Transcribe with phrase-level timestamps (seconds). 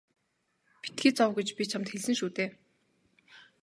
[0.81, 2.49] Битгий зов гэж би чамд хэлсэн шүү дээ.